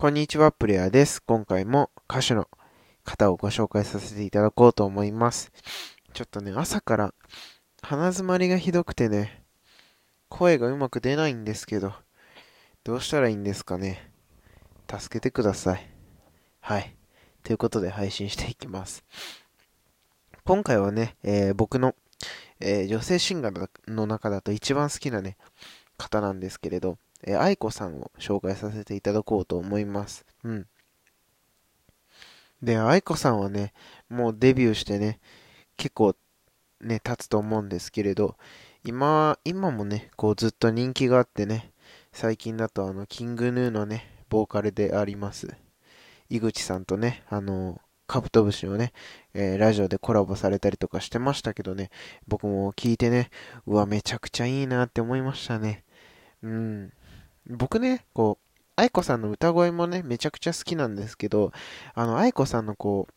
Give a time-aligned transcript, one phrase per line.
[0.00, 1.22] こんにちは、プレイヤーです。
[1.22, 2.48] 今回も歌手の
[3.04, 5.52] 方をご紹介させていただこうと思います。
[6.14, 7.14] ちょっとね、朝から
[7.82, 9.44] 鼻詰まりがひどくてね、
[10.30, 11.92] 声がうまく出ないんですけど、
[12.82, 14.10] どうしたらいいんですかね。
[14.90, 15.86] 助けてください。
[16.60, 16.96] はい。
[17.42, 19.04] ということで配信していきます。
[20.46, 21.94] 今回はね、えー、僕の、
[22.58, 25.36] えー、女性シンガーの中だと一番好きなね、
[25.98, 30.24] 方なんですけれど、えー、愛子さんを紹介させていただこうと思います。
[30.44, 30.66] うん。
[32.62, 33.72] で、愛子さんはね、
[34.08, 35.18] もうデビューしてね、
[35.76, 36.14] 結構
[36.80, 38.36] ね、経つと思うんですけれど、
[38.84, 41.72] 今、今もね、こうずっと人気があってね、
[42.12, 45.54] 最近だとあの、キングヌーのね、ボーカルであります、
[46.28, 48.92] 井口さんとね、あの、カブトムシをね、
[49.34, 51.90] えー、ラジオでコラボされたりとかしてましたけどね、
[52.26, 53.30] 僕も聞いてね、
[53.66, 55.84] うわ、めちゃくちゃいいなって思いましたね。
[56.42, 56.92] うん。
[57.50, 61.52] 僕ね、こう、愛子さんの歌声もね、めちゃくちゃ好きなんですけど、
[61.94, 63.08] あの、愛子さんのこ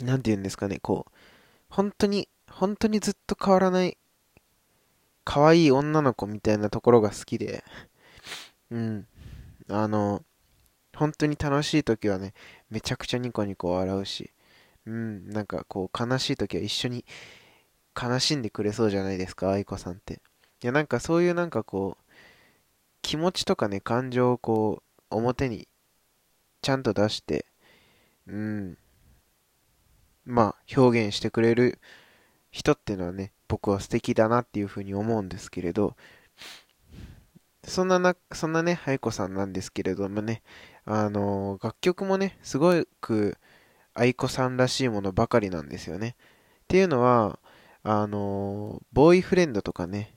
[0.00, 1.12] う、なんて言うんですかね、こう、
[1.68, 3.96] 本当に、本当にずっと変わらない、
[5.24, 7.64] 可愛い女の子みたいなところが好きで、
[8.70, 9.06] うん。
[9.68, 10.24] あの、
[10.94, 12.34] 本当に楽しい時はね、
[12.70, 14.30] めちゃくちゃニコニコ笑うし、
[14.86, 17.04] うん、なんかこう、悲しい時は一緒に
[18.00, 20.20] 悲しんでくれそうじゃないですか、愛子さんって。
[20.62, 22.09] いや、なんかそういうなんかこう、
[23.02, 25.68] 気持ちとかね、感情をこう、表に
[26.62, 27.46] ちゃんと出して、
[28.26, 28.78] うん、
[30.24, 31.78] まあ、表現してくれる
[32.50, 35.96] 人っていうのはね、僕は素敵だなっていうふうに思うんですけれど、
[37.64, 40.42] そんなな、そんなね、愛子さんなんですけれどもね、
[40.84, 43.36] あのー、楽曲もね、すごく
[43.94, 46.16] 愛子さんらしいものばかりなんですよね。
[46.64, 47.38] っていうのは、
[47.82, 50.14] あのー、ボーイフレンドとかね、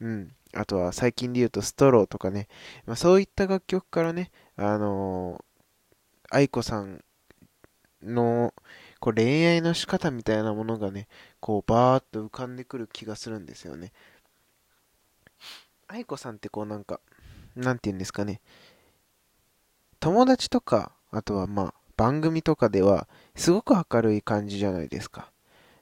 [0.00, 2.48] うん、あとは最近で言うとストローとかね、
[2.86, 7.04] まあ、そういった楽曲からね、あのー、愛子さん
[8.02, 8.54] の
[9.00, 11.08] こう恋愛の仕方みたいなものがね、
[11.40, 13.92] こうバーっと浮かんでくる気がするんですよね。
[15.88, 17.00] 愛子さんってこうなんか、
[17.54, 18.40] なんて言うんですかね、
[20.00, 25.30] 友達とか、あとはまあ番組とかではすごく明るい感じじゃないですか。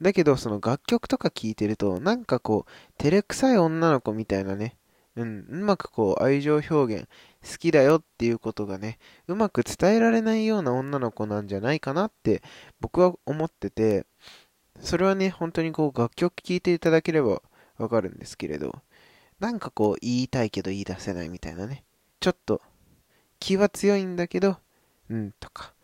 [0.00, 4.76] だけど、その楽曲とか聴いてると、なんかこう、照れくさい女の子みたいなね、
[5.16, 7.08] うん、うまくこう、愛情表現、
[7.42, 12.42] 好きだよっていうことがね、うまく伝えられないような女の子なんじゃないかなって
[12.80, 14.06] 僕は思ってて、
[14.80, 17.42] それはね、本当にこう楽曲聴いていただければ
[17.78, 18.82] わかるんですけれど、
[19.40, 21.84] なんかこう言いたいけど言い出せないみたいなね、
[22.20, 22.60] ちょっと
[23.38, 24.58] 気は強いんだけど、
[25.10, 25.74] うんとか、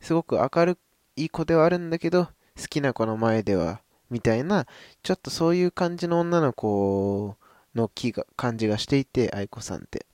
[0.00, 0.78] すごく明る
[1.16, 2.28] い子ではあるんだけど、
[2.60, 3.80] 好きな子の前では、
[4.10, 4.66] みたいな、
[5.02, 7.36] ちょっとそういう感じの女の子
[7.74, 10.06] の気が、感じがしていて、愛子さんって。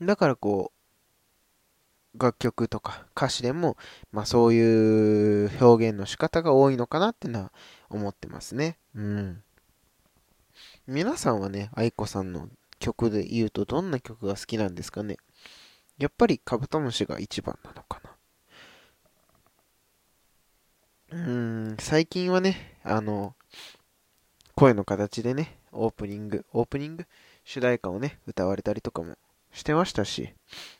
[0.00, 0.72] だからこ
[2.14, 3.76] う、楽曲とか歌詞でも、
[4.12, 7.52] まあそういう表現の仕方が多いのかなってのは
[7.88, 8.78] 思ってますね。
[8.94, 9.42] うん。
[10.86, 12.48] 皆さんはね、愛子さんの
[12.80, 15.18] 曲で言うとどんな曲が好きなんですかね
[15.98, 18.10] やっぱりカブトムシが一番なのかな
[21.12, 23.34] うーん、最近はね、あの、
[24.54, 27.06] 声の形でね、オープニング、オープニング
[27.42, 29.16] 主題歌をね、歌われたりとかも
[29.50, 30.34] してましたし、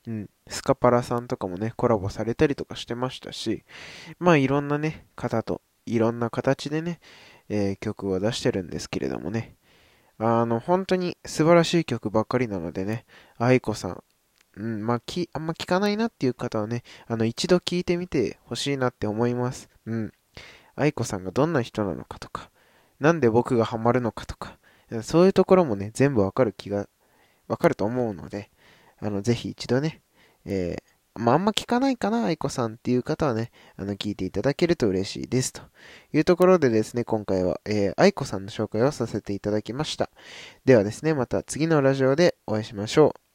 [0.07, 3.65] うん、スカパラさんとかもね、コラボされたりとかしてましたし、
[4.19, 7.01] まあいろんなね、方と、いろんな形でね、
[7.49, 9.57] えー、曲を出してるんですけれどもね、
[10.19, 13.07] あの、本当に素晴らしい曲ばっかりなのでね、
[13.39, 14.05] 愛子さん、
[14.57, 19.71] うん、まあ、き、あんま聞かないなっていう方はね、あの、一度聞いてみてほしいなって思います。
[19.87, 20.13] うん。
[20.77, 22.51] 愛子さんがどんな人なのかとか、
[22.99, 24.59] なんで僕がハマるのかとか、
[25.03, 26.89] そういうところもね、全部わかる気が、
[27.49, 28.51] わかると思うので、
[28.99, 30.03] あの、ぜひ一度ね、
[30.45, 35.53] えー、まあ、あんま聞かないかな、愛子さんっていう方はね、あの、聞いていただけると嬉しいです。
[35.53, 35.63] と
[36.13, 40.11] いうところでですね、今回は、えー、愛子さんの紹介をさせていただきました。
[40.65, 43.30] ではですね、また次のラジオでお会いしましょう。